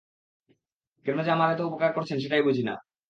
[1.05, 2.73] কেন যে আমার এত উপকার করছেন সেটাই বুঝিনা।